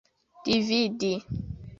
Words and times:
dividi 0.45 1.11